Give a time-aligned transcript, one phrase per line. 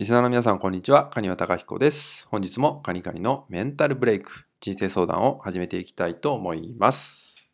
[0.00, 1.10] リスナーの皆さん、こんにちは。
[1.10, 2.26] カニワタカヒコです。
[2.30, 7.50] 本日もカニカニのメンタルブレイク、人生相談を始めていきたいと思います。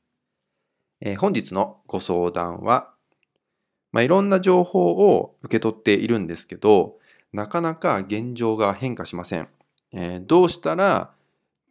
[1.01, 2.95] えー、本日のご相談は、
[3.91, 6.99] まあ、いろんな情報を受け取っているんですけど、
[7.33, 9.49] なかなか現状が変化しません。
[9.93, 11.11] えー、どうしたら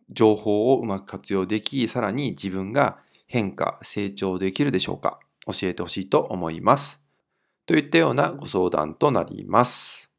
[0.10, 2.98] 情報をうまく活用でき、さらに自分が
[3.28, 7.02] 変化、成長できるでしょうか教えてほしいと思います。
[7.66, 10.12] といったようなご相談となります。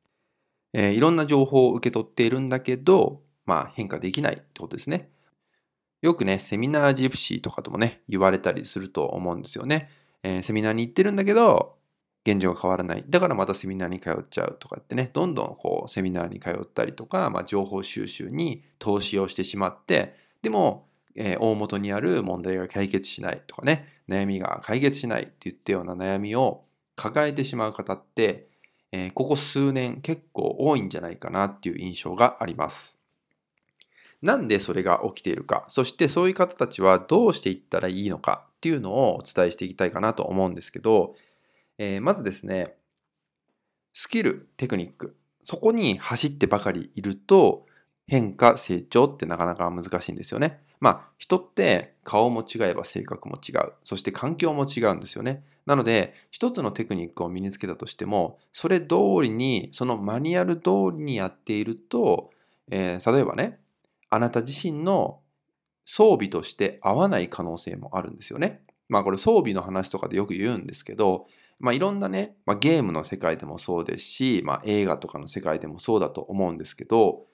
[0.78, 5.08] えー、いろんな情報を受け取っているんだけど、まあ変化できないってことですね。
[6.02, 9.88] よくね、セミナージプシーとかともね、言われたりすると思うんですよね。
[10.22, 11.76] えー、セミナーに行ってるんだけど、
[12.26, 13.04] 現状が変わらない。
[13.08, 26.64] だからまたセミナーに通っちゃうとかってね、どんどんこうセミナーに通ったりとか、まあ、情報収集に投資をしてしまって、でも、えー、大元にある問題が解決しないとかね、悩みが解決しないっていったような悩みを
[26.96, 28.48] 抱えてしまう方って、
[28.96, 32.98] えー、ここ数年結構多いんじゃないかなっていう印象があります。
[34.22, 41.14] なんでそれが起きているか、そしてそういう方たちはどうしていったらいいのかっていうのをお伝えしていきたいかなと思うんですけど、
[41.76, 42.74] えー、まずですね、
[43.92, 47.66] スキル、テクニック、そこに走ってばかりいると
[48.06, 50.60] 変化、成長ってなかなか難しいんですよね。
[50.80, 53.72] まあ人って顔も違えば性格も違う。
[53.82, 55.44] そして環境も違うんですよね。
[55.64, 62.30] なので一つのテクニックを身につけたとしてもそれ通りにそのマニュアル通りにやっていると、
[62.70, 63.58] えー、例えばね
[64.10, 65.18] あなた自身の
[65.84, 68.62] 装備として合わない可能性もあるんですよね。
[68.88, 71.26] まあこれ装備の話とかでよく言うんですけど
[71.58, 77.24] まあ、いろんなね、まあ、ゲームの世界でもそうですし、まあ、映画とかの世界でもそうだと思うんですけど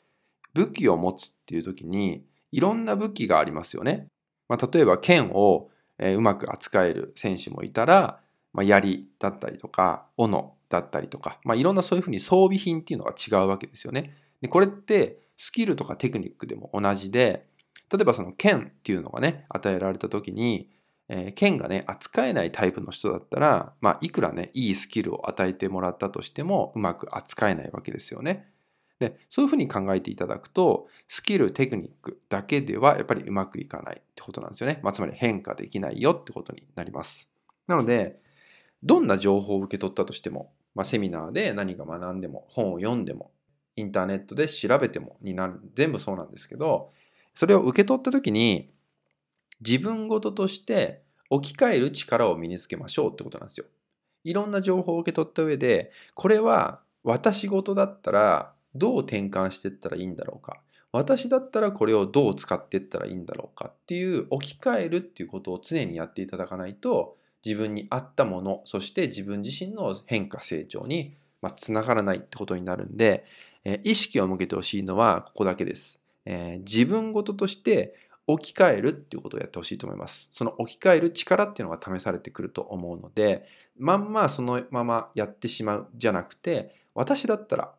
[0.55, 4.06] 武器を持つっていう時にいろんな武器がありますよね。
[4.48, 8.20] まあ、例えば剣をうまく扱える選手もいたら、
[8.53, 14.14] まあ、槍だったりとか斧だったりとか、まあ、いろんなそういうふうに装備品っていうのが違うわけですよね。
[14.41, 17.47] でこれってスキルとかテクニックでも同じで
[17.91, 20.70] 例えばその剣っていうのがね与えられた時に、
[21.08, 28.52] えー、剣がね扱えないタイプの人だったら、まあ、いくらねいいスキルを与えてもらったとしてもうまく扱えないわけですよね。
[29.02, 37.30] でそういうふうに考えていただくとスキルテクニックだけではやっぱりうまくいかないってことなんですよね、まあ、つまり変化できないよってことになります
[37.67, 38.20] なので
[38.83, 43.30] どんな情報を受け取ったとしても、まあ、セミナーで何か学んでも本を読んでも
[43.77, 46.92] インターネットで調べてもになる全部そうなんですけど
[47.35, 48.70] それを受け取った時に
[49.64, 53.67] 自分ごととして置き換える力を身につけましょうってことなんですよ。
[54.24, 60.61] いろんな情報を受け取った上でこれは私事だったらどう転換していったらいいんだろうか
[60.93, 71.17] 私だったらこれをどう使っていったらいいんだろうかっていう置き換えるっていうことを常にやっていただかないと自分に合ったものそして自分自身の変化成長に
[71.57, 73.25] つながらないってことになるんで、
[73.65, 77.97] え意識を向けてほしいのはここだけです、えー、自分事として
[78.27, 80.31] 置き換えるっていうことをやってほしいと思います。
[80.33, 83.47] その置き換える力っていうのが試されてくると思うので、
[83.77, 87.73] まんまそのままやってしまうじゃなくて、私だったら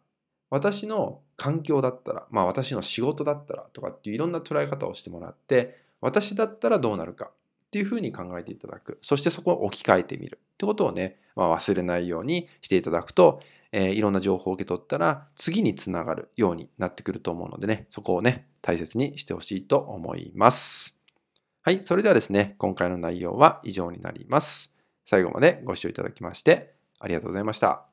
[0.53, 8.99] 私の環境だったら、まあ私の仕事だったらとかっていういろんな捉え方をしてもらって、私だったらどうなるかっていうふうに考えていただく。
[9.01, 20.99] そしてそこを置き換えてみるってことをね、まあ、忘れないようにしていただくと、えー、いろんな情報を受け取ったら次につながるようになってくると思うのでね、そこをね、大切にしてほしいと思います。
[21.63, 24.75] はい、それではですね、今回の内容は以上になります。
[25.03, 27.92] 最後までご視聴いただきましてありがとうございました。